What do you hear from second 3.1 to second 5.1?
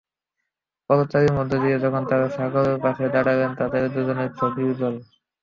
দাঁড়ালেন, তখন দুজনের চোখেই জল।